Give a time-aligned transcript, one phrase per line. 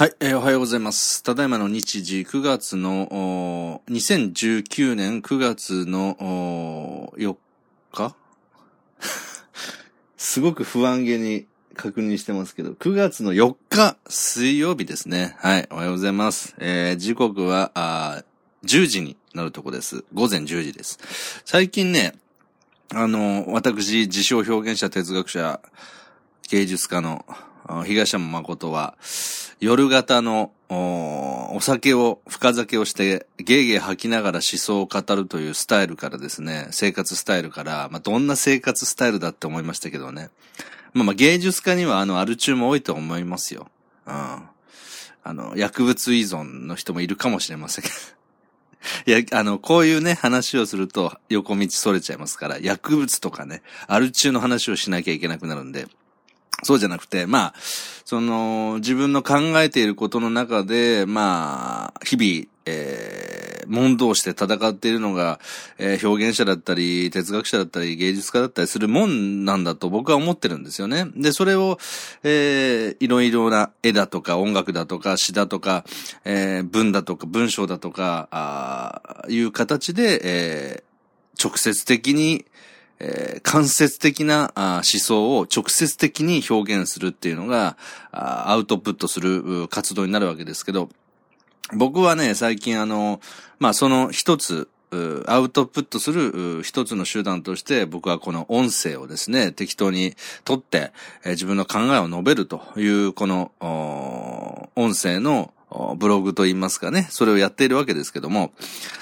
[0.00, 1.22] はい、えー、おはようございます。
[1.22, 7.36] ただいまの日時9月の、2019年9月の4
[7.92, 8.16] 日？
[10.16, 11.44] すごく不安げに
[11.76, 15.36] 確認してますけど、9月の4日水曜日ですね。
[15.38, 16.54] はい、おはようございます。
[16.56, 18.24] えー、時刻はあ
[18.64, 20.04] 10時になるとこです。
[20.14, 20.98] 午前10時です。
[21.44, 22.14] 最近ね、
[22.88, 25.60] あの、私、自称表現者、哲学者、
[26.48, 27.26] 芸術家の
[27.84, 28.96] 東山誠は、
[29.60, 40.30] 夜型のお酒を、深酒をして、ゲーゲー吐きながら思想を語るというスタイルからですね、生活スタイルから、まあ、どんな生活スタイルだって思いましたけどね。
[40.92, 43.68] まあまあ芸術家にはあの、アル中も多いと思いますよ。
[44.06, 44.12] うん。
[44.12, 47.94] あの、薬物依存の人もいるかもしれませんけど。
[49.06, 55.86] い や、あの、こういうね、話をすると横道それちゃいますから、薬物とかね、アル中の話をしなきゃいけなくなるんで、
[56.62, 57.54] そうじゃなくて、まあ、
[58.04, 65.40] その、自分の考えていることの中で、まあ、日々、えー、問答して戦っているのが、
[65.78, 71.06] えー、表現者だったり、哲学者だったり、芸術家だったりするもんなんだと僕は思ってるんですよね。
[71.16, 71.78] で、それを、
[72.22, 75.84] えー、いろいろな絵だとか、音楽だとか、詩だとか、
[76.24, 82.44] えー、文だとか、文章だとか、ああいう形で、えー、直接的に、
[83.00, 87.76] えー、間接的な思想を直接的に表現するっていうのが、
[88.12, 90.90] アウトプットする活動になるわけですけど、
[91.72, 93.20] 僕はね、最近あの、
[93.58, 94.68] まあ、その一つ、
[95.26, 100.92] アウトプットする一つの手段として僕はこの音声をですね、適当に取って、
[101.24, 103.52] 自分の考えを述べるというこの
[104.74, 105.54] 音声の
[105.96, 108.52] ブログといいますかね、それをやっているわけですけども、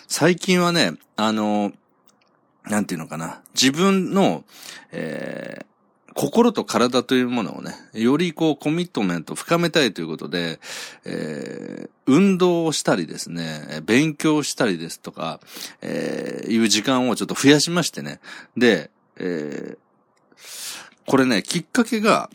[0.06, 1.72] 最近はね、あの、
[2.68, 4.44] なんていうのかな、自分の、
[4.92, 10.58] えー、心と体というものをね、よりこうコミットメントを深めたいということで、
[11.04, 15.40] えー、運動をしたりですね、勉強したりですとか、
[15.80, 18.20] えー、いう時間をちょっと増やしましてね。
[18.56, 19.78] で、えー、
[21.06, 22.30] これね、きっかけが、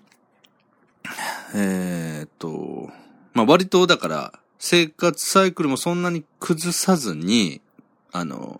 [1.53, 2.90] えー、っと、
[3.34, 7.62] まあ、割とだから、生活サイクルもそんなに崩さずに、
[8.13, 8.59] あの、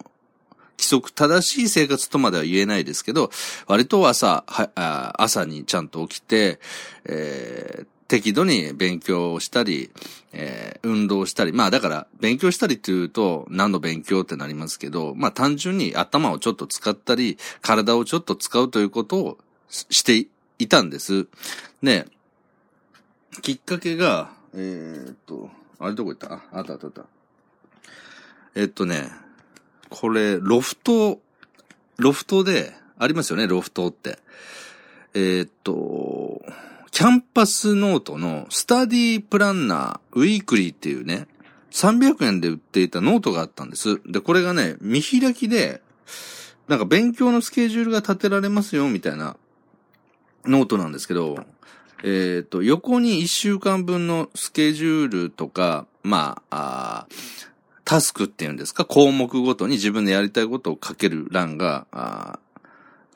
[0.78, 3.32] 規則正しい生活とまでは言えないですけど、
[3.68, 6.60] 割と朝、は朝にちゃんと起きて、
[7.06, 9.90] えー、適度に勉強をしたり、
[10.34, 11.54] えー、運動したり。
[11.54, 19.38] まあだから、勉強したりっていうと、何の勉強ってなりますけど、まあ単純に頭をちょっと使ったり、体をちょっと使うということを
[19.70, 20.28] して
[20.60, 21.28] いたんです。
[21.82, 22.08] で、
[23.42, 26.34] きっかけが、えー、っと、あれどこ行った？
[26.34, 27.06] あ、あったあったあった。
[28.56, 29.10] えっとね、
[29.94, 31.20] これ、ロフト、
[31.98, 34.18] ロフトで、ありますよね、ロフトって。
[35.14, 36.42] えー、っと、
[36.90, 41.28] キャンパスノートのスタディプランナーウィークリーっていうね、
[41.70, 44.02] 300円で売っていたノートがあったんです。
[44.12, 45.84] で、これがね、見開きで、
[46.68, 49.38] なんか勉強のスケジュールが立てられますよ、みたいな
[50.44, 51.46] ノートなんですけど、
[52.04, 57.08] えっ、と、横に1週間分のスケジュールとか、まあ、あ
[57.86, 62.40] タスクっていうんですか、項目ごとに自分でやりたいことを書ける欄が、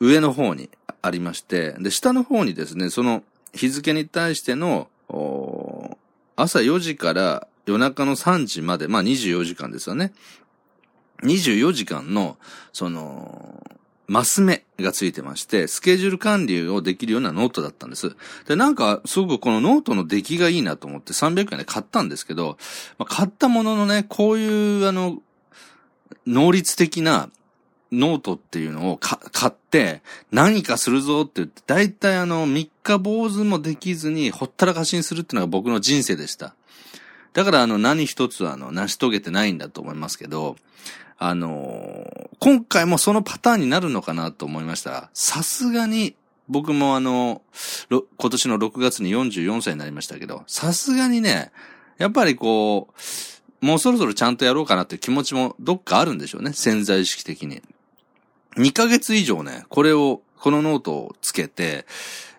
[0.00, 0.70] 上の方に
[1.02, 4.88] ありまして、で、下の方にですね、その日付に対しての、
[6.36, 10.12] 朝4時から夜中の3時まで、まあ24時間ですよね。
[11.22, 12.36] 24時間の、
[12.72, 13.77] その、
[14.08, 18.16] マス目がついてまして、スケジュール管理をできるようなノートだったんです。
[18.46, 22.56] で、なんか、すごくこのノートの出来がいいなと思って300円で買ったんですけど、
[22.98, 25.18] まあ、買ったもののね、こういう、あの、
[26.26, 27.28] 能率的な
[27.92, 29.18] ノートっていうのを買
[29.50, 36.54] って、何かするぞって言って、だいたいあの、三日坊主もできずに、ほったらかしにするっていうのが僕の人生でした。
[37.34, 40.56] だからあの、何一つあの、成し遂げてないんだと思いますけど、
[41.20, 46.14] あの今回もそのパターンになるのかなと思いました、さすがに、
[46.48, 47.42] 僕もあの、
[47.90, 51.50] 今年の6月に44歳になりましたけど、さすがにね、
[51.98, 52.88] やっぱりこ
[53.62, 56.52] う、もうそろそろちゃんとやろうかなって気持ちもどっかあるんでしょうね。
[56.52, 57.60] 潜在意識的に。
[58.56, 61.84] 2ヶ月以上ね、これを、このノートをつけて、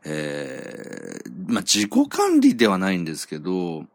[0.06, 3.86] えー、まあ、自己管理ではないんですけど、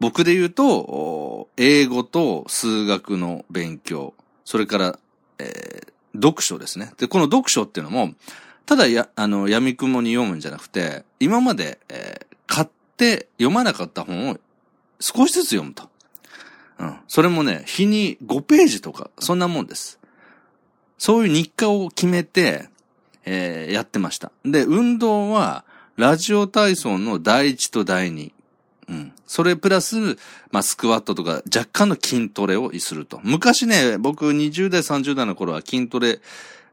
[0.00, 4.14] 僕で言うと、英語と数学の勉強、
[4.44, 4.98] それから、
[5.38, 6.92] えー、読書ですね。
[6.98, 8.14] で、この読書っていうのも、
[8.66, 14.38] ただや、あの、闇雲に読むんじゃなくて、今まで、えー、買って読まなかった本を
[15.00, 15.88] 少しずつ読むと。
[16.78, 16.96] うん。
[17.08, 19.98] それもね、日に5ページとか、そんなもんです。
[20.98, 22.68] そういう日課を決めて、
[23.24, 24.32] えー、やってました。
[24.44, 25.64] で、運動は、
[25.96, 28.32] ラジオ体操の第一と第二。
[28.88, 29.12] うん。
[29.26, 29.96] それプラス、
[30.50, 33.20] まあ、スクワットとか若干の筋トレをすると。
[33.22, 36.20] 昔ね、僕20代、30代の頃は筋トレ、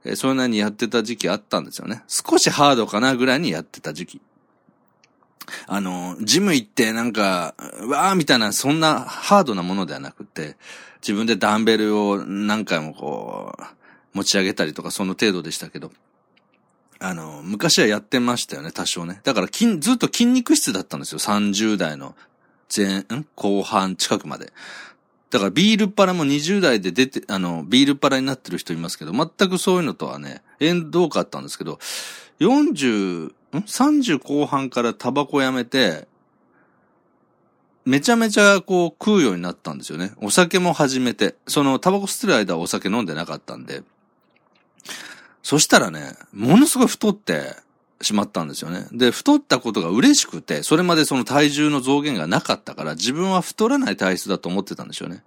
[0.06, 2.04] えそれなりにやってた時期あったんですよね。
[2.08, 4.22] 少しハードかなぐらいにやってた時期。
[5.68, 7.56] あの、ジム行ってなんか、
[7.88, 10.58] わーみたいな、そんなハードなものではなくて、
[11.02, 13.64] 自分でダンベルを何回もこう、
[14.14, 15.92] 持ち上げたりとか、その程度でしたけど、
[17.00, 19.22] あの、昔はやってましたよね、多少ね。
[19.24, 22.16] だから筋、ずっと筋肉質だったんですよ、30代の
[22.76, 23.26] 前、ん？
[23.36, 24.52] 後半近くまで。
[25.30, 31.80] だからビールっ腹も20代で出て、あの、ビールっ腹になってる人いますけど、全くそういうのとはね、縁遠かったんですけど、
[32.40, 36.08] 40、ん ?30 後半からタバコやめて、
[37.86, 40.14] めちゃめちゃこう食うようになったんですよね。
[40.18, 41.36] お酒も始めて。
[41.48, 43.84] そのタバコ吸ってる間はお酒飲んでなかったんで。
[45.46, 47.56] そしたらね、ものすごい太って
[48.02, 48.88] しまったんですよね。
[48.92, 55.24] で、太ったことが嬉しくて、それまでその体重の増減がなかったから、自分は太らない体質だと思ってたんでしょうね。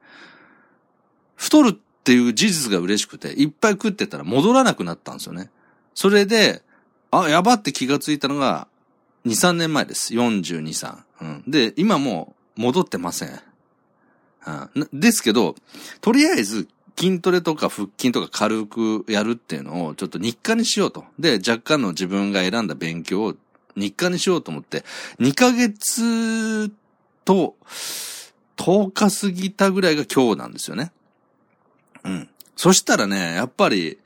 [1.36, 5.50] 太るっていう事実が嬉しくて、いっぱい食ってたら戻らなくなったんですよね。
[5.94, 6.64] それで、
[7.12, 8.66] あ、やばって気がついたのが、
[9.24, 10.14] 2、3年前です。
[10.14, 10.96] 42、3。
[11.20, 11.44] うん。
[11.46, 13.40] で、今もう戻ってません。
[14.74, 15.54] うん、ですけど、
[16.00, 16.66] とりあえず
[16.98, 21.04] 筋トレとか腹筋とか軽くやるっていうのをちょっと日課にしようと。
[21.18, 23.34] で、若干の自分が選んだ勉強を
[23.76, 24.84] 日課にしようと思って、
[25.20, 26.70] 2ヶ月
[27.24, 27.54] と
[28.56, 30.92] 10日過ぎたぐらいが今日なんですよね。
[32.04, 32.28] うん。
[32.56, 33.98] そしたらね、やっぱり、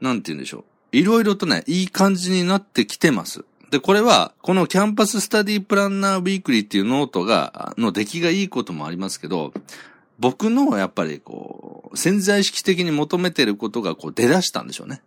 [0.00, 0.58] なんて言うんでしょ
[0.92, 0.96] う。
[0.96, 3.44] いろいろとね、いい感じになってきてます。
[3.70, 9.52] で、これは、このキャンパススタディプランナーウィークリーっていうノートが、の出来がいいこともありますけど、
[10.18, 15.02] 僕のやっぱりこう、潜在意識的に求めてることがこう出だしたんでしょうね。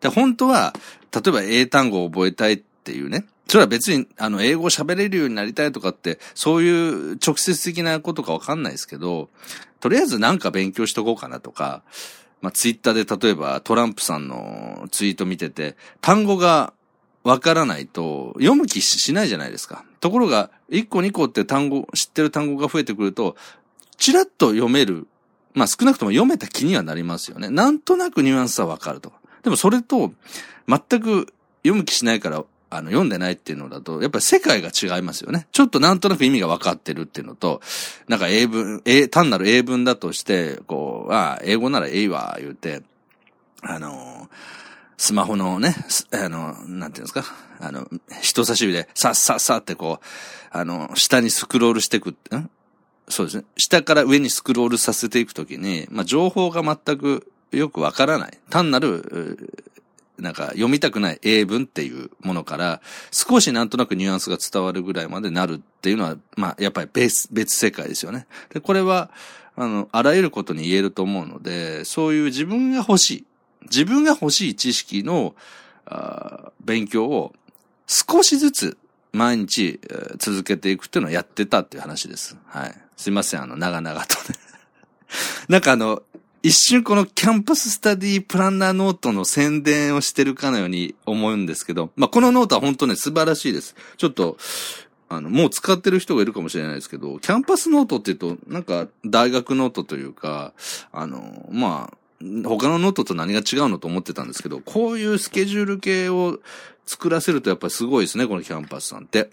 [0.00, 0.74] で、本当は、
[1.12, 9.28] 例えば英単語を覚えたいっていうね、それは別に、あの、英語を喋れるようになりたいとかって、そういう直接的なことかわかんないですけど、
[9.80, 11.82] とりあえずなんか勉強しとこうかなとか、
[12.42, 16.72] まあ、ツイッターで例えばトランプさんのツイート見てて、単語が
[17.22, 19.84] わからないと読む気しないじゃないですか。
[20.00, 23.36] ところが、1個2個って単語、知ってる単語が増えてくると、
[24.00, 25.06] チラッと読める。
[25.54, 27.50] まあ少なくとも読めた気にはなりますよね。
[27.50, 29.12] なんとなくニュアンスはわかると。
[29.42, 30.12] でもそれと、
[30.66, 31.32] 全く
[31.62, 35.48] 読む気しないから、あの、読んでないっていうのだと、やっぱり世界が違いますよね。
[35.52, 37.60] ちょっとなんとなく意味が分かってるっていうのと、
[38.08, 42.82] なんか英文、英、単なる英文だとして、こう、ああ、英語ならええわ、言うて、
[43.62, 44.28] あの
[44.96, 45.74] スマホのね、
[46.12, 47.24] あの、なんていうんですか、
[47.58, 47.88] あの、
[48.22, 50.04] 人差し指で、さっさっさってこう、
[50.50, 52.14] あの、下にスクロールしていく、ん？
[53.10, 53.44] そうですね。
[53.56, 58.38] 下から上にスクロールさせていくときに、まあ、情報が全くよくわからない。
[58.48, 59.50] 単なる、
[60.18, 62.80] なんか読みたくない英文っていうものから、
[63.10, 68.26] 少しなんとなくニュアンスが伝わるぐらいまでなるっていうのは、まあ、やっぱり別、別世界ですよね。
[68.52, 69.10] で、これは、
[69.56, 73.26] あの、あらゆることに言えると思うので、そういう自分が欲しい、
[73.64, 75.34] 自分が欲しい知識の、
[75.86, 77.32] あ勉強を
[77.86, 78.78] 少しずつ
[79.12, 79.80] 毎日、
[80.18, 82.36] 続けていくっていうのをやってたっていう話です。
[82.46, 82.74] はい。
[83.00, 84.38] すいません、あの、長々とね。
[85.48, 86.02] なんかあの、
[86.42, 93.74] 一瞬このキャンパススタディプランナーノートの宣伝をしてるかのように思うんですけど、まあ、このノートは本当ね、素晴らしいです。
[93.96, 94.36] ちょっと、
[95.08, 100.52] あの、もう使ってる人がいるかもしれないですけど、キャンパスノートって言うと、なんか、大学ノートというか、
[100.92, 101.96] あの、まあ、
[102.46, 106.38] 他のノートと何が違うのと思ってたんですけど、こういうスケジュール系を
[106.84, 109.30] 作らせるとやっぱりすごいですね、このキャンパスさんって。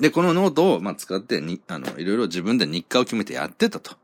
[0.00, 3.96] で、このノートを、まあ、使ってに、あの、いろいろ自分で日課を決めてやってたと。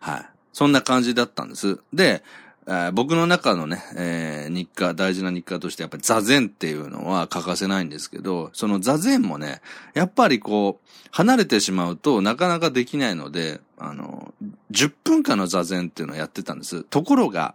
[0.00, 0.26] はい。
[0.52, 1.78] そんな感じだったんです。
[1.92, 2.22] で、
[2.66, 9.60] えー僕の中のね、えー日課、大事な日課としてやっぱり座禅っていうのは欠かせないんですけど、その座禅もね、
[9.94, 14.34] やっぱりこう、離れてしまうとなかなかできないので、あの、
[14.70, 16.84] 10分間の座禅っていうのをやってたんです。
[16.84, 17.54] ところが、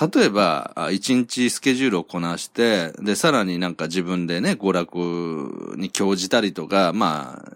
[0.00, 7.52] 例えば、一日スケジュールをこなして、で、さらになんか自分でね、娯楽に興じたりとか、まあ、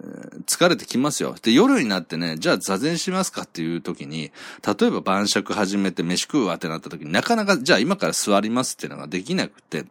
[0.47, 1.35] 疲れてきますよ。
[1.40, 4.33] で、夜になってね、じゃあ座禅しますかっていう時に、
[4.66, 9.87] 例えば晩酌始めて飯食うわってなった時になかなか、じゃあ今から座りますっていうのができなくて、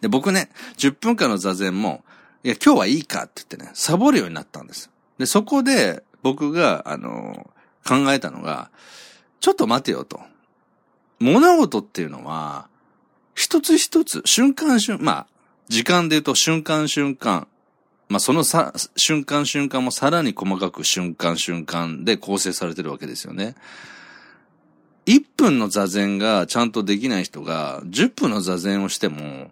[0.00, 2.04] で、僕ね、10分間の座禅も、
[2.42, 4.90] いや、今日はいいかって言ってね、サボるようになったんです。
[5.18, 7.50] で、そこで僕が、あの、
[7.86, 8.70] 考えたのが、
[9.40, 10.20] ちょっと待てよと。
[11.20, 12.68] 物事っていうのは、
[13.34, 15.26] 一つ一つ、瞬間瞬、まあ、
[15.68, 17.46] 時間で言うと瞬間瞬間、
[18.08, 23.54] まあそのさ、瞬間瞬間もさらに細かく瞬間瞬間で構成されてるわけですよね。
[25.06, 29.50] 1分の座禅がちゃんとできない人が10分の座禅をしても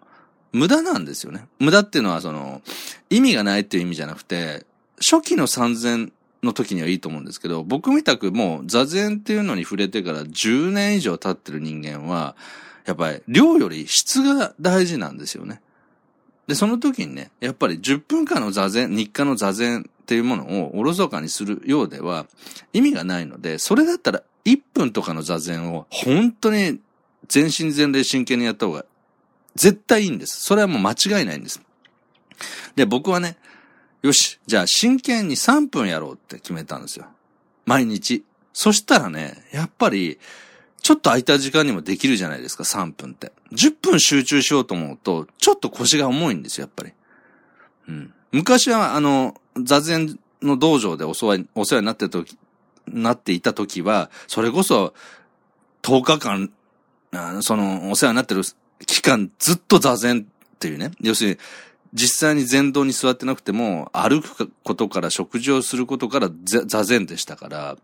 [0.51, 1.47] 無駄なんですよね。
[1.59, 2.61] 無駄っていうのはその
[3.09, 4.65] 意味がないっていう意味じゃなくて、
[4.99, 6.11] 初期の産前
[6.43, 12.35] の時にはいいと思うんですけど、僕みたくもう座禅っていうのに触れてから10年以上経ってる人間は、
[12.85, 15.61] やっぱり量より質が大事なんですよね。
[16.47, 22.25] で、その時にね、やっぱり10分間の座禅、日課の座禅っていうものをおろそかにするようでは
[22.71, 26.79] 意味がないので、それだったら1分とかの座禅を本当に
[27.27, 28.85] 全身全霊真剣にやった方が
[29.55, 30.39] 絶対いいんです。
[30.39, 31.61] それはもう間違いないんです。
[32.77, 33.37] で、僕はね、
[34.07, 37.07] よし、じゃあ真剣に3分やろうって決めたんですよ。
[37.65, 38.23] 毎日。
[38.53, 40.17] そしたらね、やっぱり、
[40.81, 43.33] ちょっと空いた時間にもできるじゃないですか、3分って。
[43.51, 46.93] 10分集中しようと思うと、ちょっと腰が重いんですよ、やっぱり。
[47.89, 48.13] うん。
[48.31, 52.37] 昔は、あの、座禅の道場でお世話に、お世話になってた時、
[52.87, 54.93] なっていた時は、それこそ、
[55.81, 56.51] 10日間、
[57.41, 58.43] その、お世話になってる
[58.85, 60.91] 期間、ずっと座禅っていうね。
[61.01, 61.37] 要するに、
[61.93, 67.77] 実際に禅道に座ってなくても、歩くことから食事をすることから座禅でしたから、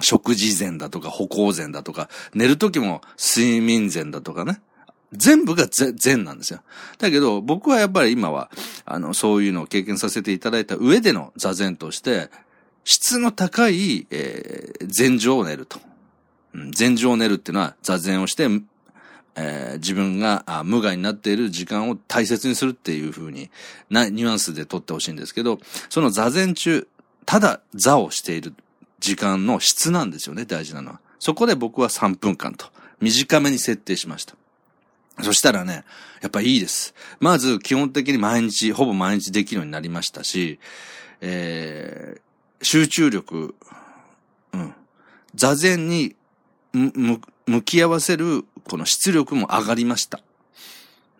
[0.00, 4.60] 食事禅だとか歩行禅だとか、寝る時も睡眠禅だとかね。
[5.12, 6.60] 全部が禅なんですよ。
[6.98, 8.50] だけど、僕はやっぱり今は、
[8.84, 12.30] あの、そういうのを経験させていただいた上での座禅として、
[12.84, 15.80] 質の高い、えー、禅定を寝ると。
[16.54, 18.48] うん、禅定を寝るっていうのは座禅をして、
[19.36, 23.50] えー、自分が無害になっている時間を大切にするっていう風に
[23.88, 25.58] な、ニュアンスで取ってほしいんですけど、
[25.88, 26.86] その座禅中、
[27.26, 28.54] ただ座をしている
[28.98, 31.00] 時間の質なんですよね、大事なのは。
[31.18, 32.66] そこで僕は3分間と
[33.00, 34.34] 短めに設定しました。
[35.22, 35.84] そしたらね、
[36.22, 36.94] やっぱいいです。
[37.18, 40.58] まず基本的に毎日、ほぼ毎日できるようになりましたし、
[41.20, 43.54] えー、集中力、
[44.52, 44.74] うん。
[45.34, 46.16] 座禅に
[46.72, 50.20] む向き合わせるこの出力も上がりました。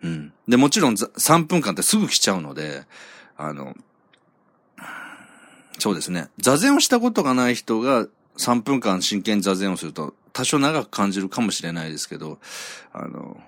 [0.01, 0.31] うん。
[0.47, 2.83] で、もちろん3分間ってすぐ来ちゃうので、
[3.35, 3.75] あの、
[5.77, 6.29] そうですね。
[6.37, 12.39] 座禅をしたことがない人が3分間真剣に座禅をすると多少長く感じるかもしれないですけど、
[12.93, 13.41] あの、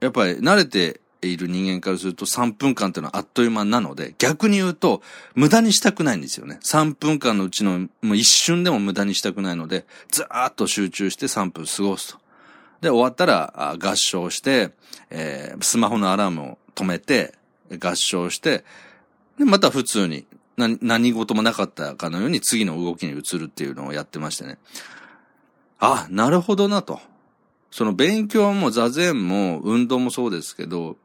[0.00, 5.02] やっぱり慣れている人間からすると3分間っていうのはあっという間なので、逆に言うと
[5.36, 6.58] 無駄にしたくないんですよね。
[6.64, 12.25] 3分間のうちのもう一瞬でも無駄にしたくないので、ずーっと集中して3分過ごすと。
[12.80, 14.72] で、終わったら合唱して、
[15.10, 17.34] えー、スマホのアラームを止めて、
[17.82, 18.64] 合唱して、
[19.38, 24.58] で、また普通に何、何事もなかったかのように次の動きに移るっていうのをやってましてね。
[25.78, 27.00] あ、なるほどなと。
[27.70, 30.96] その勉強も座禅も運動もそうですけど、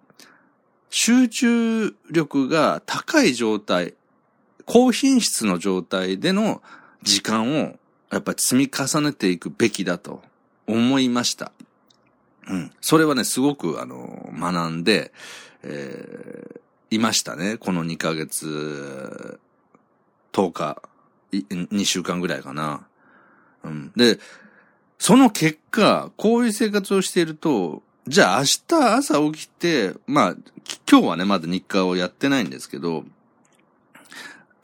[0.90, 3.96] 集中力が高い状態、
[4.66, 6.62] 高品質の状態での
[7.04, 7.76] 時間を
[8.12, 10.22] やっぱり積み重ねていくべきだと
[10.68, 11.52] 思いました。
[12.52, 12.72] うん。
[12.82, 15.12] それはね、すごくあの、学んで、
[15.64, 17.58] えー、いましたね。
[17.58, 19.40] この2ヶ月、
[20.34, 20.82] 10日、
[21.32, 22.86] 2週間ぐらいかな。
[23.64, 23.92] うん。
[23.96, 24.20] で、
[25.00, 30.36] その結果、こういう生活をしていると、じゃあ明日朝起きて、まあ、
[30.90, 33.06] 今日はね、まだ日課をやってないんですけど、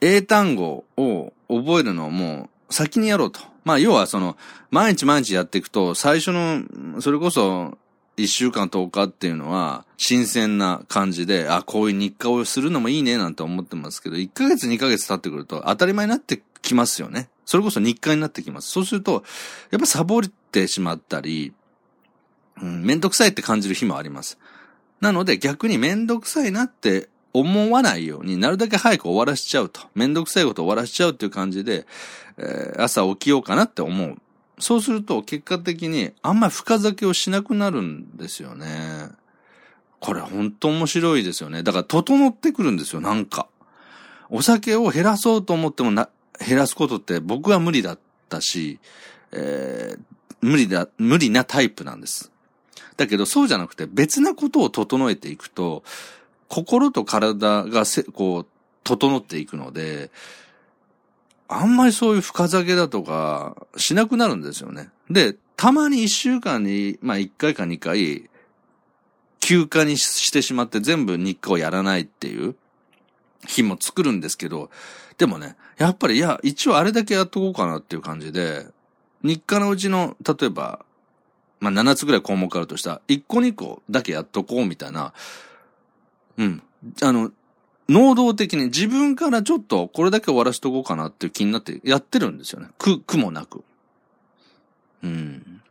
[0.00, 3.40] 英単語を覚えるのをもう先にやろうと。
[3.64, 4.36] まあ、要はその、
[4.70, 6.62] 毎日毎日やっていくと、最初の、
[7.00, 7.78] それこそ、
[8.16, 17.28] 一週間10日っていうのは、新鮮な感じで、あ、こういう日課をするのもいいね、なんて思ってますけど、1ヶ月2ヶ月経ってくると、当たり前になってきますよね。
[17.44, 18.70] それこそ日課になってきます。
[18.70, 19.22] そうすると、
[19.70, 21.52] やっぱサボってしまったり、
[22.60, 24.38] うん、めんどくさいって感じる日もあります。
[25.00, 27.08] なので逆にめんどくさいなって
[27.40, 29.80] 思わないようになるだけ早く終わらしちゃうと。
[29.94, 31.86] めんどくさいこと終わらしちゃうっていう感じで、
[32.36, 34.16] えー、朝起きようかなって思う。
[34.60, 39.08] そうすると結果的にあんまり深酒をしなくなるんですよね。
[40.00, 41.62] これ本当面白いですよね。
[41.62, 43.48] だから整ってくるんですよ、なんか。
[44.30, 46.08] お酒を減らそうと思ってもな、
[46.46, 48.78] 減らすことって僕は無理だったし、
[49.32, 50.00] えー、
[50.40, 52.30] 無理だ、無理なタイプなんです。
[52.96, 55.82] だけどそうじゃなくて別なことを整えていくと、
[56.48, 58.46] 心と体がせ、こう、
[58.84, 60.10] 整っていくので、
[61.48, 64.90] あんまりそういう深酒だとかしなくなるんですよね。
[65.10, 68.28] で、たまに一週間に、まあ一回か二回、
[69.40, 72.54] 休暇にしてしまって全部日課をやらないっていう
[73.46, 74.70] 日も作るんですけど、
[75.16, 78.66] でもね、やっぱりいや、一応あれだけやっとこうかなっていう感じで、
[79.22, 80.84] 日課のうちの、例えば、
[81.60, 85.12] まあ、7つぐらい項目あるとしたら、1個2個だけやっとこうみたいな、
[86.38, 86.62] うん。
[87.02, 87.30] あの、
[87.88, 92.68] 能動的に自分からちょっとこれだけ終わらしとこうかなっていう気になってやってるんですよね。
[92.78, 93.64] 苦、苦もなく。
[95.02, 95.62] うん。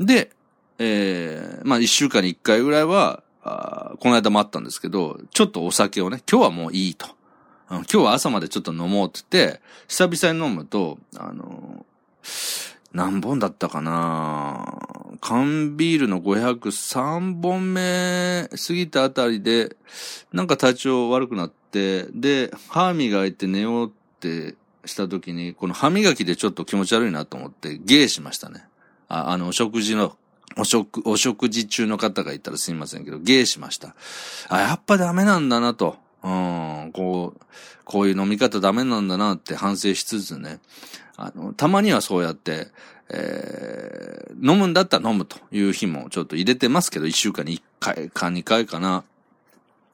[0.00, 0.30] で、
[0.78, 7.06] えー、まあ一週間に一回ぐらいは、あこの間もあったんですけど、ちょっとお酒をね、今日はもういいと。
[7.68, 11.86] 今日は朝までちょっと飲もうって言って、久々に飲むと、あの、
[12.92, 14.85] 何本だったかな
[15.20, 19.76] 缶ビールの503本目過ぎたあたりで、
[20.32, 24.54] なんか体調悪くなって、で、歯磨いて寝ようって
[24.84, 28.64] した時に、この歯磨きでちょっと気持ち悪いなと思って、ゲーしましたね。
[29.08, 30.16] あ、あの、お食事の、
[30.56, 33.94] お食、お食事中の方がいたらすみませんけど、ゲーしました。
[34.48, 35.96] あ、やっぱダメなんだなと。
[36.22, 37.46] うん、こう、
[37.84, 40.60] こういう飲み方ダメなんだなって反省しつつね。
[41.16, 42.68] あの、たまにはそうやって、
[43.10, 49.04] えー、飲むんだったら飲むという日もちょっと入れてますけど、一週間に一回か二回かな。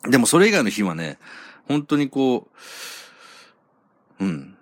[0.08, 1.18] でもそれ以外の日はね、
[1.68, 2.48] 本当にこ
[4.20, 4.56] う、うん、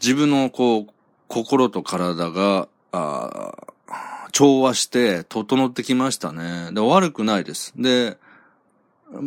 [0.00, 0.92] 自分のこう、
[1.28, 3.52] 心と体が、あ
[4.32, 6.68] 調和して整ってきましたね。
[6.72, 7.72] で、悪くないです。
[7.74, 8.18] で、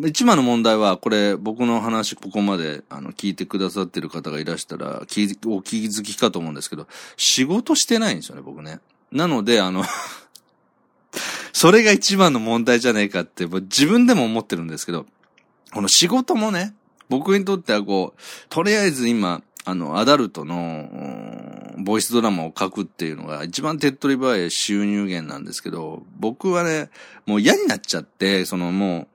[0.05, 8.79] 一番の問題は、これ、僕の話、ここまで、あの、聞いてくださってる方がいらしたら、お気づきかと思うんですけど、仕事してないんですよね、僕ね。
[9.11, 9.85] なので、あの
[11.53, 15.05] それが一番の問題じゃねえかって、自分でも思ってるんですけど、
[15.71, 16.73] この仕事もね、
[17.07, 20.89] 僕にとってはこう、とりあえず今、あの、アダルトの、
[21.77, 26.89] ボイスドラマを書くっていうのが一番手っ取り早い収入源なんですけど、僕はね、
[27.25, 29.07] もう嫌になっちゃって、そのもう、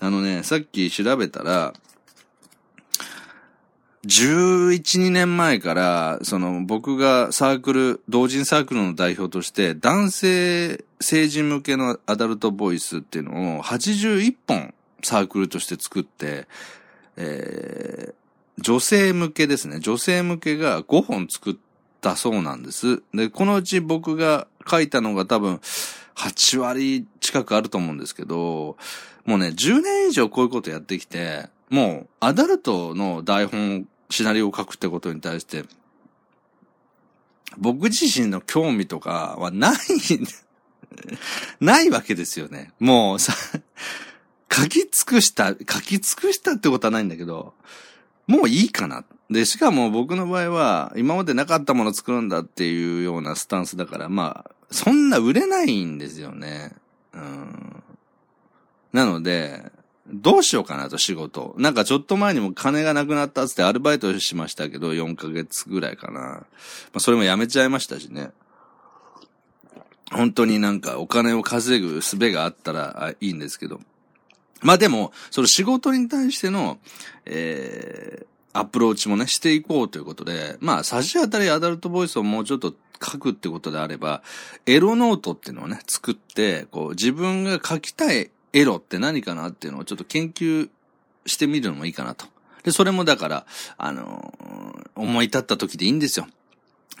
[0.00, 1.74] あのね、さっき調べたら、
[4.06, 16.48] 11、2年前から、その僕がサークル、同人サークルの代表として、男性成人向けのアダルトボイスっていうのを81本サークルとして作って、
[17.16, 19.80] えー、女性向けですね。
[19.80, 21.56] 女性向けが5本作っ
[22.00, 23.02] たそうなんです。
[23.12, 25.60] で、このうち僕が書いたのが多分
[26.14, 28.78] 8割近くあると思うんですけど、
[29.24, 35.64] もうね、10年以上こういうことやってきて、もう、アダルトの台本、シナリオを書くってことに対して、
[37.58, 39.76] 僕自身の興味とかはない、
[41.60, 42.72] ないわけですよね。
[42.80, 43.34] もうさ、
[44.52, 47.54] 書き尽くした、書き尽くしたってことはないんだけど、
[48.26, 49.04] もういいかな。
[49.30, 56.72] で、しかも僕の場合は、今までなかったもの作るんだっていうようなスタンスだから、まあ、そんな売れないんですよね。
[57.12, 57.82] うん。
[58.92, 59.70] なので、
[60.12, 61.54] どうしようかなと仕事。
[61.56, 66.20] なんかちょっと前にも金がなくなったっつってアルバイトしましたけど、4ヶ月ぐらいかな。
[66.20, 66.46] ま
[66.94, 68.30] あそれもやめちゃいましたしね。
[70.10, 73.80] 本当になんかお金を稼ぐ術があったらいいんですけど。
[74.62, 76.78] まあでも、その仕事に対しての、
[77.24, 84.22] えー、アプローチもね、していこうということで、まあ、差し当たりアダルトボイスをもうちょっと書くってことであれば、
[84.66, 90.68] エロノートっていうのをね、作って、こう、自分が書きたいエロって何かなっていうのをちょっと研究
[91.26, 92.26] してみるのもいいかなと。
[92.62, 93.46] で、それもだから、
[93.78, 96.26] あのー、思い立った時でいいんですよ。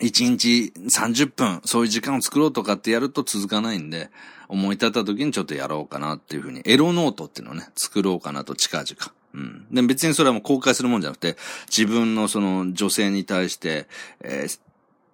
[0.00, 4.10] 1日30分、そういう時間を作ろうとかってやると続かないんで、
[4.48, 9.12] 思い立った時にちょっとやろうかなっていうふうに、エロノートっていうのをね、作ろうかなと近々。
[9.34, 9.66] うん。
[9.70, 11.36] で、別にそれはもう公開するもんじゃなくて、
[11.68, 13.86] 自分のその女性に対して、
[14.22, 14.58] えー、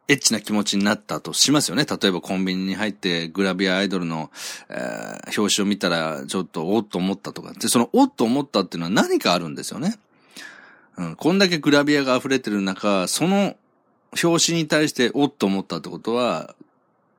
[0.09, 1.85] エッチな気持ちになったとしますよね。
[1.85, 4.31] 例えばコンビニに入ってグラビアアイドルの、
[4.69, 7.53] えー、表紙を見たらちょっとおっと思ったとか。
[7.55, 9.99] で、そのおっと思ったっていうのは何かあるんですよね。
[10.97, 11.16] うん。
[11.16, 13.57] こんだけグラビアが溢れてる中、その
[14.23, 16.55] 表紙に対しておっと思ったってことは、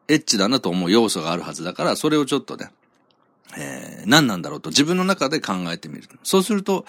[0.08, 2.72] エッチだなと思う要素があるはずだから、それをちょっとね、
[3.58, 6.04] えー、何なんだろうと自分の中で考えてみる。
[6.24, 6.86] そうすると、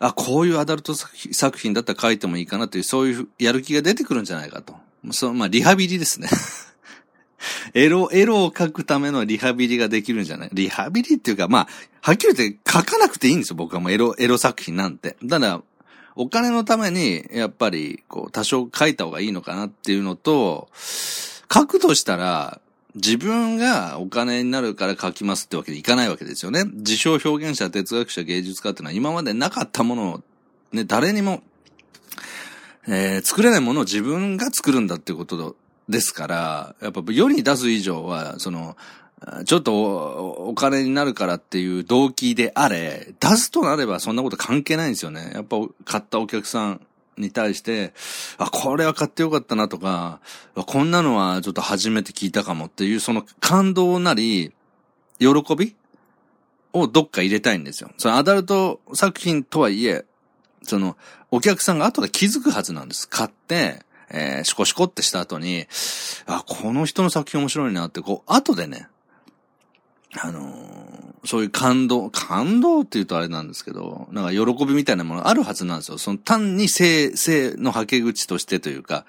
[0.00, 4.74] あ、こういうアダルト作品だったら書いてもいいかなという、そういうやる気が出てくるんじゃないかと。
[5.12, 6.28] そう、まあ、リハビリですね。
[7.74, 10.50] エロ、エロを書くためのリハビリができるんじゃない？
[10.52, 11.68] リハビリっていうか、まあ、
[12.00, 15.16] はっきり言って書かなくていいんですよ、僕はもうエロ、エロ作品なんて。
[15.28, 15.62] ただ、
[16.16, 20.68] お金のために、やっぱり、こう、多少書いた方がいいのかなっていうのと、
[21.52, 22.60] 書くとしたら、
[22.96, 26.64] 自分がお金になるから書きますってわけでいかないわけですよね。
[26.64, 30.22] 自称表現者、哲学者、芸術家っていうのは今までなかったものを、
[30.72, 31.42] ね、誰にも
[32.90, 35.56] えー、作れないものを自分が作るんだってこと
[35.88, 38.76] ですから、やっぱ世に出す以上は、その、
[39.44, 45.32] ちょっとお金になるからっていう動機であれ、出すとなればそんなこと関係ないんですよね。
[45.34, 46.80] やっぱ買ったお客さん
[47.18, 47.92] に対して、
[48.38, 50.20] あ、これは買ってよかったなとか、
[50.54, 54.52] こんなのはちょっと初めて聞いたかもっていう、その感動なり、
[55.18, 55.74] 喜び
[56.72, 57.90] をどっか入れたいんですよ。
[57.98, 60.04] そのアダルト作品とはいえ、
[60.62, 60.96] その、
[61.30, 63.08] お客さんが後で気づくはずなんです。
[63.08, 65.66] 買って、えー、シコシコってした後に、
[66.26, 68.88] あ、この人の作品面白いなって、こう、後でね、
[70.16, 75.98] あのー、そういう感動、感動って言うとあれなんですけど、なんか喜びみたいなものがあるはずなんですよ。
[75.98, 79.04] その単に性、性のはけ口としてというか、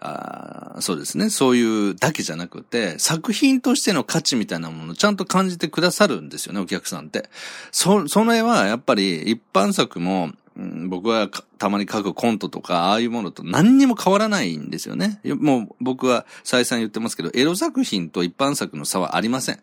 [0.00, 1.30] あそうですね。
[1.30, 7.30] そういうだけじゃなくて、作品としての価値みたいなものをちゃんと感じてくださるんですよね、お客さんって。
[7.72, 15.20] そ、その絵はやっぱり一般作も、うん、僕はたまに書くコントとか、ああいうものと何にも変わらないんですよね。
[15.24, 19.58] もう僕は再三言ってますけど、エロ作品と一般作の差はありません。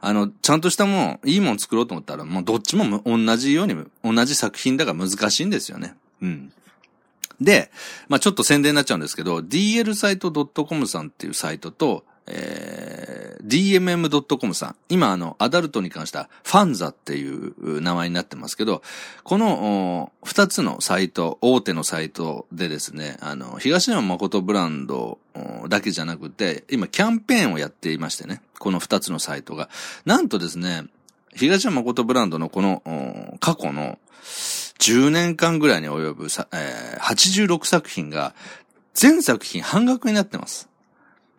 [0.00, 3.74] あの、ちゃんとしたもん、いいもん作ろうと思ったら、もうどっちも同じように、
[4.04, 5.94] 同じ作品だから難しいんですよね。
[6.22, 6.52] うん。
[7.40, 7.70] で、
[8.08, 14.76] まあちょっと宣伝になっちゃうんですけど、dl サイト .com さんっていうサイトと、えー、dmm.com さん。
[14.88, 18.82] 今あの、アダルトに関しては、ファンザっていう名前になってますけど、
[19.24, 25.18] この、二つのサイト、大手のサイトでですね、あの、東山誠ブランド
[25.68, 29.68] だけじゃなくて、今キャンペーンをやっていましてね、この二つのサイトが。
[30.04, 30.84] なんとですね、
[31.34, 32.82] 東山誠ブランドのこの、
[33.40, 33.98] 過去の
[34.78, 38.34] 10年間ぐらいに及ぶさ、えー、86作品が、
[38.94, 40.68] 全作品半額になってます。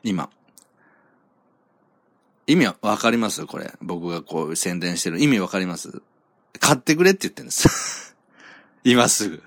[0.03, 0.29] 今。
[2.51, 3.45] 意味はわかります？
[3.45, 3.71] これ。
[3.81, 6.01] 僕がこう宣伝してる意味わかります？
[6.59, 8.15] 買ってくれって言ってるんです。
[8.83, 9.43] 今すぐ。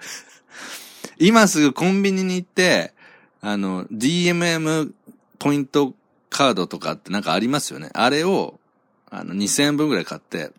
[1.19, 2.95] 今すぐコンビニに行って、
[3.41, 4.93] あの、DMM
[5.39, 5.95] ポイント
[6.31, 7.91] カードとかってなんかありますよね。
[7.93, 8.59] あれを、
[9.11, 10.53] あの、2000円分ぐらい買って、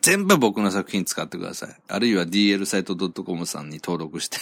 [0.00, 1.76] 全部僕の作品使ってください。
[1.86, 4.38] あるいは dl サイト .com さんに登録して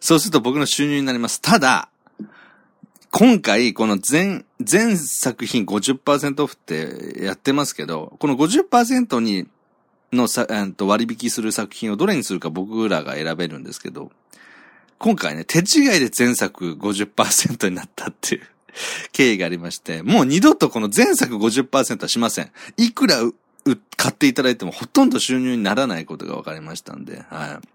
[0.00, 1.42] そうすると僕の収入になります。
[1.42, 1.90] ただ、
[3.10, 9.46] 今回、この全、全作品50%オフってやってますけど、この50%に、
[10.12, 14.10] のさ、えっと、割引する作品をどれにするか僕らが選べるんですけど、
[14.98, 18.42] 今回ね、手違いで全作50%になったっていう
[19.12, 22.50] 経緯がありまして、もう二度とこの全作50%はしません。
[22.76, 23.20] いくら
[23.96, 27.68] 買っていただいてもほとんど収入にならないことが分かりましたんで、はい。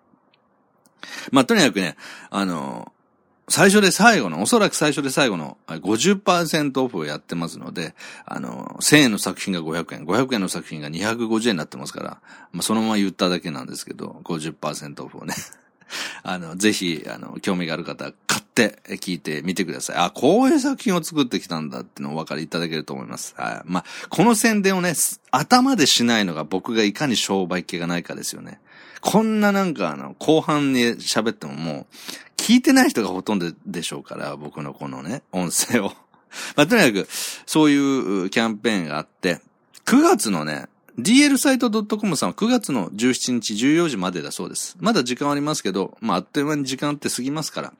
[1.32, 1.96] まあ、とにかくね、
[2.30, 2.92] あの、
[3.50, 7.94] 最初で最後の、おそらく最初で最後の50%オフをやってますので、
[8.26, 15.36] あの、1000円の作品が500円、500円の作品が250円になってますから、まあ、そのまま言っただけなんですけど、50%オフをね。
[16.24, 19.96] あの、ぜひ、あの、興味がある方、買って聞いてみてください。
[19.98, 23.36] あ、こういう作品を作ってきたんだってのをお分かりいただけると思います。
[23.38, 23.70] はい。
[23.70, 24.94] まあ、この宣伝をね、
[25.32, 28.60] 頭でしないのが僕がいかに商売系がないかですよね。
[29.04, 31.96] こんななんかあの、後半に喋ってももう、
[32.38, 35.92] 聞いてない人がほとんどでしょうから、僕のこのね、音声を。
[36.56, 37.08] まあ、とにかく、
[37.46, 39.42] そういうキャンペーンがあって、
[39.86, 44.78] 9月のね、dl サイト .com さんは9月の17日14時までだそうです。
[44.80, 47.74] まだ時間ありますけど、まあ、あっという間に時間って過ぎますから、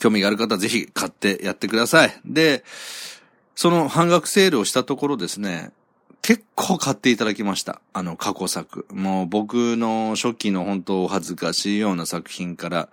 [0.00, 2.20] 興味がある方はぜひ買ってやってください。
[2.24, 2.64] で、
[3.54, 5.70] その半額セールをしたところですね、
[6.30, 7.80] 結構買っていただきました。
[7.92, 8.86] あの、過去作。
[8.92, 12.88] もう僕の初期の本当お恥ずかしいような作品から、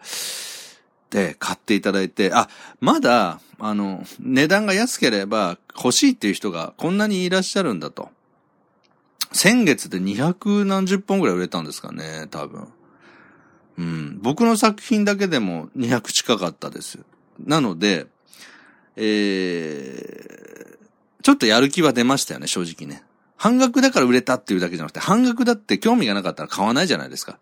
[1.12, 8.10] で、買っていただいて、あ、まだ、あの、値段が安ければ欲しいっていう人がこんなにいらっしゃるんだと。
[9.34, 12.68] 先月で200何十本ぐらい売れたんですかね、多分。
[13.78, 14.20] うん。
[14.20, 16.98] 僕の作品だけでも200近かったです。
[17.40, 18.08] なので、
[18.96, 20.78] えー、
[21.22, 23.04] ちょっとやる気は出ましたよね、正直ね。
[23.38, 27.38] 半額だから売れたっていうだけじゃなくて、半額だって興味がなかったら買わないじゃないですか。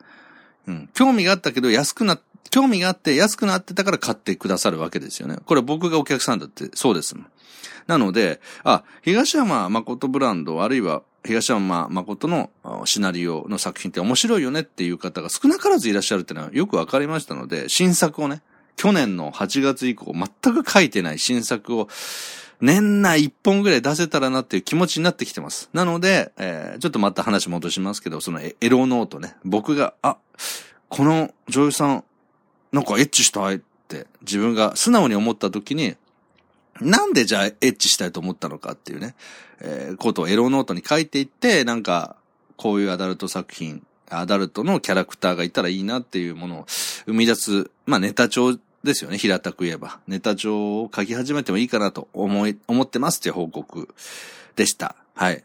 [0.68, 0.90] うん。
[0.94, 2.20] 興味があったけど安くな、
[2.52, 5.38] 興味があって安くなってたから買ってくださるわけですよね。
[5.46, 7.16] これ僕がお客さんだってそうです。
[7.88, 12.50] なので、あ、東山誠ブランド、あるいは東山誠の
[12.86, 18.42] シナリオの作品って面白いよねっていう方が少なからずいらっしゃるっていうのはよくわかりましたので、新作をね、
[18.76, 21.88] 去年の8月以降全く書いてない新作を
[22.62, 25.70] 年内1本ぐらい出せたらなっていう気持ちになってきてます。
[25.74, 30.18] なので、えー、ちょっとまた話戻しますけど、そのエロノートね、僕が、あ、
[30.90, 32.04] この女優さん、
[32.72, 35.96] なんかエッチしたいって自分が素直に思った時に、
[36.82, 39.16] なんでじゃあエッチしたいと思ったのかっていうね、
[39.62, 42.16] えー、ことをエロノートに書いていって、なんか、
[42.58, 46.66] こういうアダルト作品、アダルトのキャラクターがいたらいいなっていうものを
[47.06, 50.00] 生み出す、まあネタ帳ですよね、平たく言えば。
[50.08, 53.90] ネタ帳を書き始めてもいいかなと思い、思ってますって報告
[54.56, 54.96] でした。
[55.14, 55.44] はい。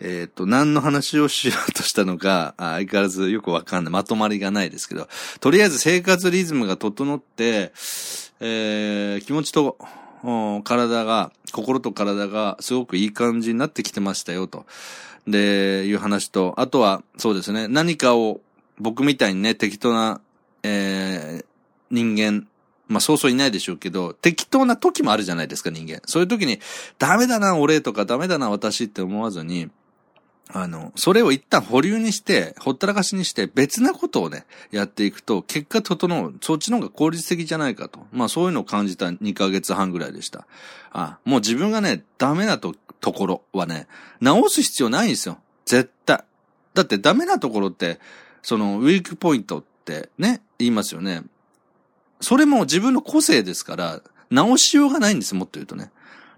[0.00, 3.92] えっ、ー、と、何の話をしようとしたのか、相変わらずよくわかんない。
[3.92, 5.08] まとまりがないですけど、
[5.40, 7.72] とりあえず生活リズムが整って、
[8.40, 9.78] えー、気持ちと
[10.64, 14.66] 体が、心と体がすごくいい感じになってきてましたよ、と。
[15.26, 18.40] で、いう話と、あとは、そうですね、何かを
[18.78, 20.20] 僕みたいにね、適当な、
[20.64, 21.44] えー、
[21.90, 22.48] 人間、
[22.88, 26.00] まあそうそういないでしょうけど、適当な時もあるじゃないですか、人間。
[26.06, 26.60] そういう時に、
[26.98, 29.70] ダメだな、俺とかダメだな、私って思わずに、
[30.54, 36.34] あの、それを一旦保留にして、ほったらかしにして別なことをね、やっていくと、結果整う。
[36.42, 38.06] そっちの方が効率的じゃないかと。
[38.12, 40.46] まあそういうのを感じた2ヶ月半ぐらいでした。
[40.92, 43.86] あもう自分がね、ダメなと、ところはね、
[44.20, 45.38] 直す必要ないんですよ。
[45.64, 46.22] 絶対。
[46.74, 47.98] だってダメなところって、
[48.42, 51.22] その、ウィークポイントってね、言いますよね。
[52.22, 55.90] それも自分の個性ですから、直しようがないんです、もっと言うとね。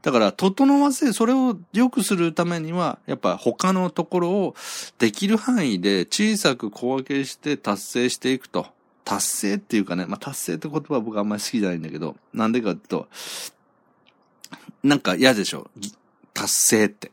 [0.03, 4.55] だから、整わせ、それを良くするためには、やっぱ他のところを
[4.99, 8.67] できる範囲で小さく小分けして達成していくと。
[9.05, 13.09] 達成っていうかね、まあ、達成って言葉は僕あんまり好きじゃないんだけど、なんでかっていうと、
[14.83, 15.71] なんか嫌でしょ
[16.33, 17.13] 達成って。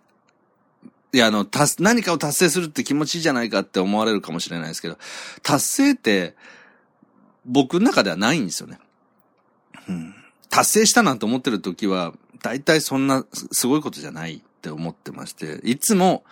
[1.14, 4.98] いや、あの、達、何かを達成するって気持ちいいじゃないかって思われるかもしれないですけど、
[5.44, 6.36] 達成って、
[7.46, 8.80] 僕の中ではないんですよね。
[9.88, 10.16] うん。
[10.50, 16.24] 達成したなんて思ってる時は、大体そんなすごいことじゃないって思ってまして、いつも、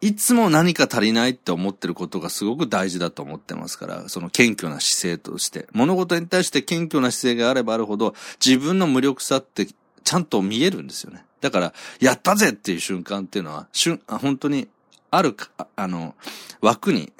[0.00, 11.24] いつも何か足りないって思ってることがすごく大事だと思ってますから、その謙虚な姿勢として、物事に対して謙虚な姿勢があればあるほど、自分の無力さってちゃんと見えるんですよね。
[11.40, 14.68] だから、やったぜっていう瞬間っていうのは、瞬、本当に、
[15.10, 16.14] あるか、あの、
[16.60, 17.12] 枠に、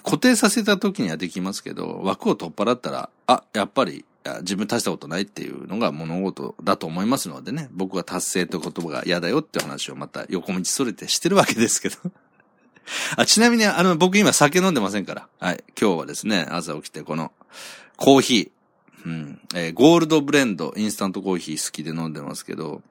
[0.00, 4.04] 固定させた時にはできますけど、枠を取っ払ったら、あ、やっぱり
[4.40, 11.96] 自分大したことないっていうのが物事だと思いますのでね、僕は達成という言葉が嫌だよって話をまた横道それてしてるわけですけど
[13.16, 13.26] あ。
[13.26, 15.28] ちなみに、あの、僕今酒飲んでませんから。
[15.38, 15.64] はい。
[15.80, 17.32] 今日はですね、朝起きてこの、
[17.96, 22.82] コーヒー、うん、えー、ゴールドブレンド、インスタントコーヒー好きで飲んでますけど、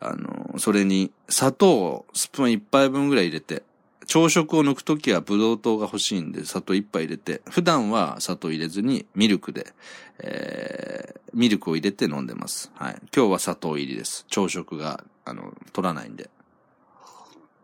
[0.00, 3.62] あの、それに砂糖をスプーン一杯分ぐらい入れて、
[4.06, 9.72] 朝食を抜くときはブドウ糖が欲しいんで砂糖一杯入れて、普段は砂糖入れずにミルクで、
[10.18, 12.70] えー、ミルクを入れて飲んでます。
[12.74, 12.96] はい。
[13.14, 14.24] 今日は砂糖入りです。
[14.28, 16.30] 朝食が、あの、取らないんで。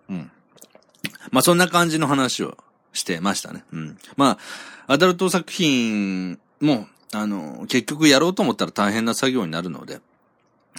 [0.08, 0.30] うん。
[1.30, 2.56] まあ、そんな感じの話を
[2.92, 3.64] してましたね。
[3.72, 3.98] うん。
[4.16, 4.38] ま
[4.86, 10.00] あ、アダルト作品も、あの、結局やろうと思ったら大変な作業になるので、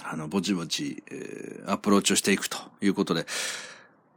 [0.02, 3.26] あの、ぼちぼち、えー、アプローチをしていくということで、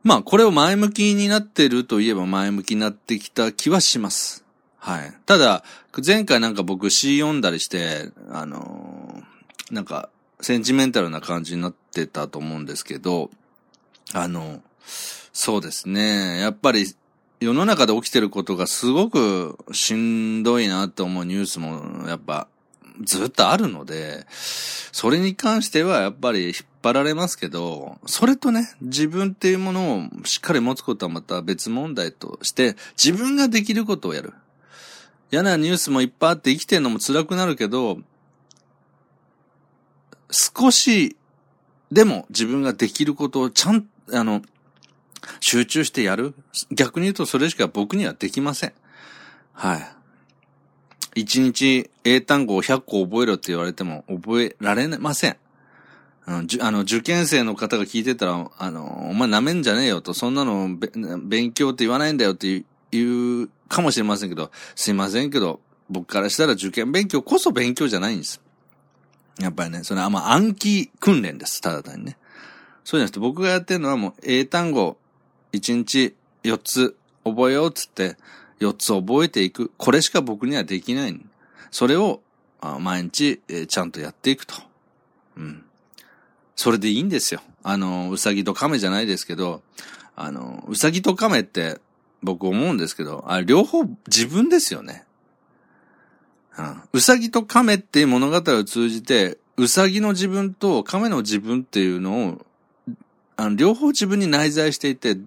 [0.06, 4.46] まあ、これを前向きになってるといえば前向きになってきた気はします。
[4.78, 5.12] はい。
[5.26, 5.64] ただ、
[6.06, 10.10] 前回なんか僕詩読んだりして、あのー、なんか、
[10.42, 13.32] センチメンタルな感じになってたと思うんですけど、
[14.14, 14.62] あの、
[15.34, 16.40] そうですね。
[16.40, 16.86] やっぱり、
[17.40, 22.48] 世の中で起きてることがすごくしんどいなと思うニュースも、やっぱ、
[23.04, 24.28] ずっとあるので、
[24.96, 34.32] それに関してはやっぱり引っ張られますけど、それとね、自分っていうものをしっかり持つことはまた別問題として、自分ができることをやる。
[35.32, 37.98] 嫌なニュースもいっぱいあって生きてるのも辛くなるけど、
[40.32, 41.18] 少し
[41.92, 44.44] でも自分ができることをちゃん、あの、
[45.42, 46.36] 集中してやる
[46.72, 48.74] 逆に言うとそれしか僕にはできません。
[49.52, 49.95] はい。
[51.16, 55.38] 一日英単語を100個覚えろって言われても覚えられません。
[56.28, 60.70] あの、受験生の方が聞いてたら、あの、お前舐めんじゃねえよと、そんなの
[61.24, 68.42] 勉強って言わないんだよって言うかもしれませんけど、すいませんけど、僕からしたら受験勉強こそ勉強じゃないんです。
[69.40, 72.18] やっぱりね、それはまあ暗記訓練です、ただ単にね。
[72.84, 74.98] そうじゃなくて僕がやってるのはもう英単語
[75.54, 78.18] 1日4つ覚えようっつって、
[78.60, 79.72] 4つ覚えていく。
[79.78, 81.20] これしか僕にはできない。
[81.72, 82.22] それを、
[82.80, 84.56] 毎日、えちゃんとやっていくと。
[85.38, 85.66] うん。
[86.56, 87.42] それでいいんですよ。
[87.64, 89.62] あの、うさぎと亀じゃないですけど、
[90.16, 91.80] あの、うさぎと亀って
[92.24, 95.04] 僕思うんですけど、あ両方自分ですよね。
[96.58, 96.82] うん。
[96.94, 102.46] うさぎと亀っていう物語を通じて、うさぎの自分と亀の自分っていうのを、
[103.36, 105.18] あの、両方自分に内在していて、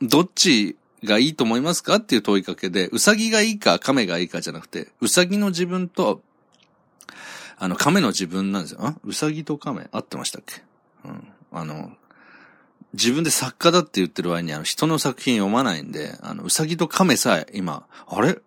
[0.00, 6.22] どっちがいいと思いますかっていう問いかけで、うさぎがいいか亀がいいかじゃなくて、うさぎの自分と、
[7.58, 8.80] あの、亀の自分なんですよ。
[8.82, 10.62] あうさぎと亀合ってましたっけ？
[11.04, 11.28] うん。
[11.52, 11.92] あの、
[12.92, 18.38] 自分で作家だって言ってる割にあの人の作品読まないんで、あの、うさぎと亀さえ今、あれ？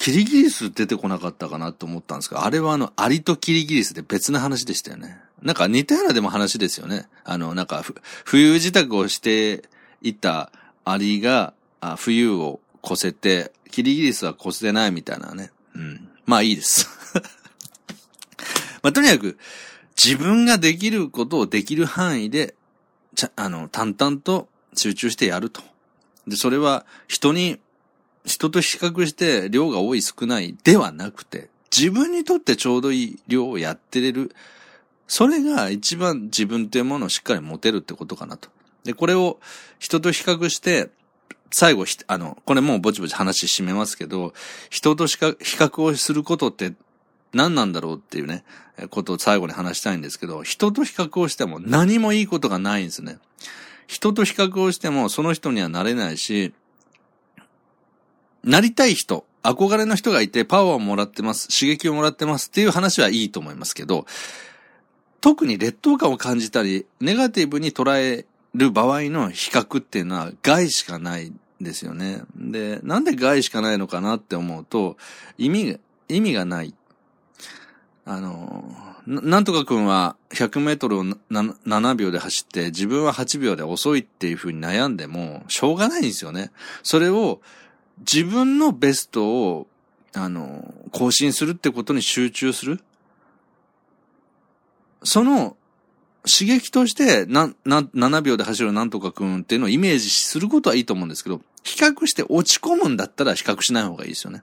[0.00, 5.18] キリギリス出てこなかったかなと思ったんですが、あれはあの、アリとキリギリスで別の話でしたよね。
[5.42, 7.08] なんか似たようなでも話ですよね。
[7.24, 7.84] あの、なんか、
[8.24, 9.68] 冬自宅をして
[10.00, 10.52] いた
[10.90, 15.50] アリが、あ冬を越せて、キリギリスは越せないみたいなね。
[15.74, 16.08] うん。
[16.26, 16.88] まあいいです。
[18.82, 19.38] まあとにかく、
[20.02, 22.54] 自分ができることをできる範囲で、
[23.14, 25.62] ちゃ、あの、淡々と集中してやると。
[26.26, 27.58] で、それは人に、
[28.24, 34.34] 人と比較して量が多い少ないではなくて、自分にとってちょうどいい量をやってれる。
[35.06, 38.50] それが一番自分というものをしっかり持てるってことかなと。
[38.88, 39.38] で、これを
[39.78, 40.88] 人と比較して、
[41.50, 44.32] 最後、あの、これもうぼちぼち話し締めますけど、
[44.70, 46.72] 人と比較をすることって
[47.34, 48.44] 何なんだろうっていうね、
[48.88, 53.18] ことを最後に話したいんですけど、人と比較をしても何もいいことがないんですね。
[53.86, 56.54] 人と比較をしてもその人にはなれないし、
[58.42, 64.06] なりたい人、憧れの人がいてパワーをもらってます、刺激をもらってますっていう話はいいと思いますけど、
[65.20, 72.22] 特に劣等感を感じたり、ネガティブに捉える場合の比較っていうのは害しかないですよね。
[72.36, 74.96] で、なんで害しかないのかなって思うと、
[75.36, 76.74] 意味が、意味がない。
[78.04, 78.74] あの、
[79.06, 86.50] なんとかくんは100メートルを7秒で走って自分は8秒で遅いっていう風に悩んでもしょうがないんですよね。
[86.82, 87.40] それを
[88.00, 89.66] 自分のベストを
[90.14, 92.80] あの、更新するってことに集中する。
[95.04, 95.56] その
[96.28, 104.42] 刺激として、な、な、7秒で走るなんとかくんっていうのをイメージすることはいいと思うんですけど、比較して落ち込むんだったら比較しない方がいいですよね。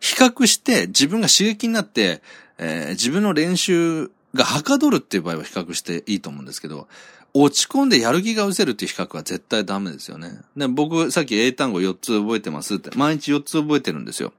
[0.00, 2.22] 比較して自分が刺激になって、
[2.58, 6.88] えー、自分の練習がはかどるっていう場合は比較していいと思うんですけど、
[7.34, 10.40] 落ち込んでやる気が失せるっていう比較は絶対ダメですよね。
[10.56, 14.32] で、僕、さっき英単語4つ覚えてますって、毎日4つ覚えてるんですよ。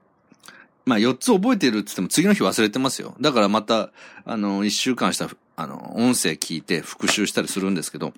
[0.84, 3.14] まあ4つ覚えてるって言っても次の日忘れてますよ。
[3.20, 3.90] だからまた、
[4.24, 8.12] あの、1週間したあの、音声聞いて復習したりするんですけど、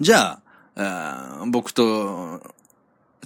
[0.00, 0.40] じゃ
[0.76, 2.40] あ、僕と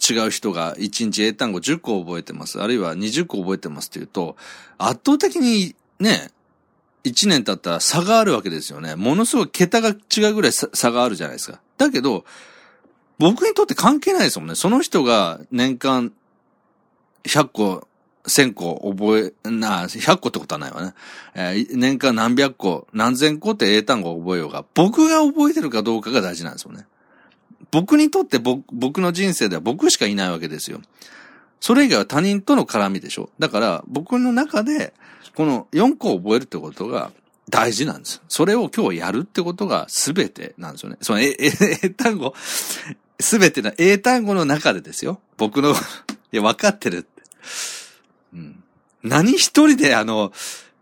[0.00, 4.37] 違う人が1日英単語10個覚えてます、あるいは20個覚えてますっていうと、
[4.79, 6.31] 圧倒的にね、
[7.05, 8.94] 1年経ったら差があるわけですよね。
[8.94, 11.61] ものすごい桁が違うぐらい差があるじゃないですか。
[11.79, 12.24] だけど、
[13.18, 14.55] 僕にとって関係ないですもんね。
[14.55, 16.12] その人が年間
[17.24, 17.88] 100個
[18.24, 20.94] 1000個覚え、な、100個ってことはないわね。
[21.35, 26.87] えー、年間何百個、何千個って英単語を覚えようが、僕が覚えてるかどうかが大事なんですよね。
[27.70, 30.80] 僕にとって僕僕の人生では僕しかいないわけですよ。
[31.61, 33.30] それ以外は他人との絡みでしょ。
[33.38, 34.92] だから僕の中で、
[35.35, 37.12] この4個を覚えるってことが
[37.48, 38.22] 大事なんです。
[38.28, 40.96] それを今日やるってことが全てなんですよね。
[41.00, 41.35] その 英
[41.90, 42.35] 単語、
[43.18, 45.20] 全ての英単語の中でですよ。
[45.37, 45.74] 僕の、い
[46.33, 47.22] や、分かってるって。
[49.02, 50.32] 何一人であの、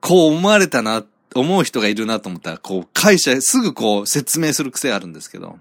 [0.00, 1.04] こう思われたな、
[1.34, 5.58] 思う人がいるなと思ったら、こう、会社すぐこう説明する癖あるんですけど、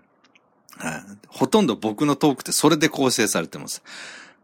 [0.78, 3.82] はい、ほとんど僕のトークってそれで構成されてます。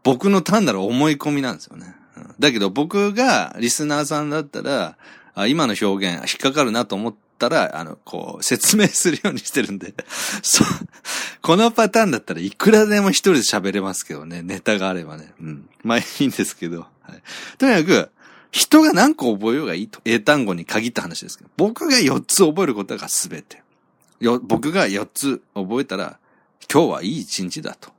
[0.02, 1.94] 僕の単なる思い込みなんですよね。
[2.38, 4.96] だけど僕がリスナーさんだったら、
[5.48, 9.94] 今の表現引っかかるなと思ったら、あの、こう、説明するようにしてるんで、
[10.42, 10.66] そう、
[11.42, 15.32] このパターンだったらいくらでも一人で喋れますけどね、ネタがあればね。
[15.40, 15.68] うん。
[15.82, 16.86] まあいいんですけど。
[17.06, 17.22] はい、
[17.58, 18.10] とにかく、
[18.50, 20.00] 人が何個覚えようがいいと。
[20.04, 23.62] 英単語に限った話ですけど、僕が4つ覚えることが全て。
[24.20, 26.18] よ、僕が4つ覚えたら、
[26.72, 27.90] 今日はいい一日だと。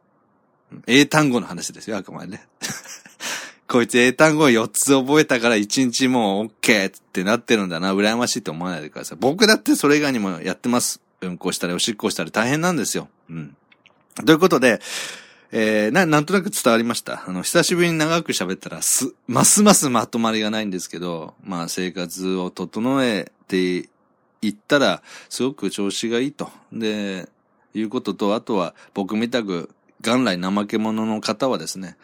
[0.88, 2.48] 英単語の話ですよ、あくまでね。
[3.68, 9.18] こいつ英単語4つ覚えたから1日もう OK ってなってるんだな、羨ましいと思わないでください。
[9.20, 11.02] 僕だってそれ以外にもやってます。
[11.22, 13.10] うんこしたりおしっこしたり大変なんですよ。
[13.30, 13.56] うん。
[14.26, 14.80] ということで、
[15.51, 17.23] えー、な、なんとなく伝わりました。
[17.27, 23.89] あの、久しぶりに長く喋ったら、す、ますますまとまりがないんですけど、まあ、生活を整えて
[24.41, 26.49] いったら、すごく調子がいいと。
[26.73, 27.29] で、
[27.73, 29.69] いうことと、あとは、僕みたく、
[30.01, 31.97] 元来怠け者の方はですね、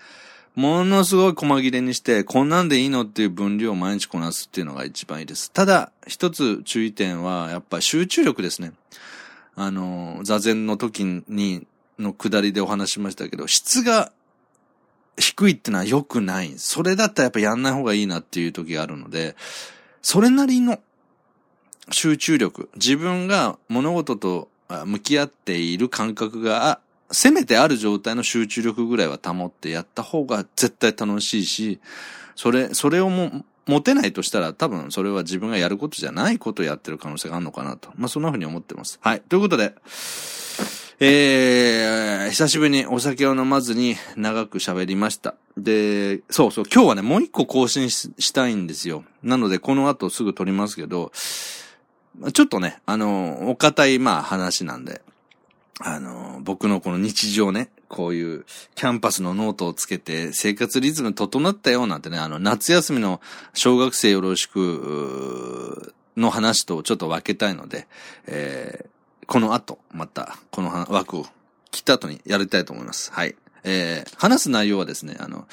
[0.55, 5.51] ものすごい細切れにして、こんなんでいいのっていう分量を毎日こなすっていうのが一番いいです。
[5.51, 8.73] ただ、一つ注意点は、やっぱ集中力ですね。
[9.55, 11.65] あの、座禅の時に、
[12.01, 14.11] の下りでお話しましたけど、質が
[15.17, 16.53] 低いってのは良くない。
[16.57, 19.35] それだったらやっぱやんない方がいいなっていう時があるので、
[20.01, 20.79] それなりの
[21.91, 24.49] 集中力、自分が物事と
[24.85, 26.79] 向き合っている感覚が
[27.11, 31.79] せめてある状態の集中力ぐらいは保ってやった方が絶対楽しいし、
[32.35, 37.89] それ、それをも、持てないとしたら多分それは自分がやることじゃないことをやってる可能性があるのかなと。
[37.95, 38.99] まあ、そんな風に思ってます。
[39.01, 39.21] はい。
[39.21, 39.75] ということで、
[41.03, 45.33] えー、久しぶりにお酒を飲まずに長く喋りました。
[45.57, 49.03] で、そうそう、今日はね、もう一個更新したいんですよ。
[49.23, 51.11] なので、この後すぐ撮りますけど、
[52.33, 55.01] ちょっとね、あの、お堅い、まあ話なんで、
[55.79, 58.45] あの、僕のこの日常ね、こういう
[58.75, 63.21] キャンパスのノートをつけて生活リズム整ったよなんてね、あの、夏休みの
[63.55, 67.87] 小学生よろしくの話とちょっと分けたいので、
[68.27, 68.90] えー、
[69.31, 71.25] この後、また、この枠を
[71.71, 73.13] 切った後にやりたいと思います。
[73.13, 73.37] はい。
[73.63, 75.47] えー、話す内容はですね、あの、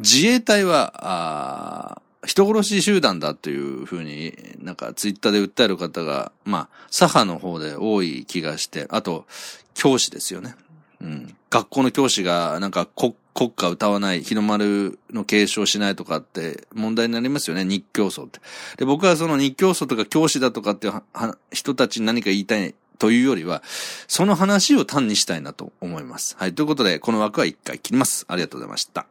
[0.00, 9.24] 自衛隊は、あ人殺し集団だというふうになんかツイッターで訴える方が、まあ、左派の方で多い気がして、あと、
[9.72, 10.54] 教師ですよね。
[11.00, 11.34] うん。
[11.48, 18.40] 学校の教師がなんか国国歌歌わない、日の丸の継承しないとかって問題になりますよね、日教祖って。
[18.78, 21.02] で、僕はその日教祖とか教師だとかっていう
[21.50, 23.62] 人たちに何か言いたいというよりは、
[24.08, 26.36] その話を単にしたいなと思います。
[26.38, 26.54] はい。
[26.54, 28.24] ということで、この枠は一回切ります。
[28.28, 29.06] ありがとうございました。